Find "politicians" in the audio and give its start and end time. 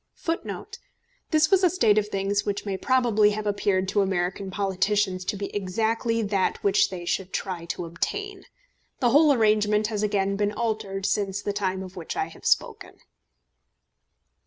4.49-5.23